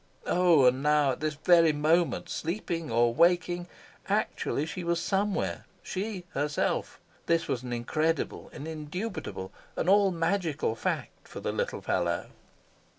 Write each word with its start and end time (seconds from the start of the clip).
Oh, 0.25 0.65
and 0.65 0.81
now, 0.81 1.11
at 1.11 1.19
this 1.19 1.35
very 1.35 1.71
moment, 1.73 2.27
sleeping 2.27 2.89
or 2.89 3.13
waking, 3.13 3.67
actually 4.09 4.65
she 4.65 4.83
was 4.83 4.99
somewhere 4.99 5.65
she! 5.83 6.25
herself! 6.33 6.99
This 7.27 7.47
was 7.47 7.61
an 7.61 7.71
incredible, 7.71 8.49
an 8.51 8.65
indubitable, 8.65 9.51
an 9.75 9.87
all 9.87 10.09
magical 10.09 10.73
fact 10.75 11.27
for 11.27 11.39
the 11.39 11.51
little 11.51 11.81
fellow. 11.83 12.31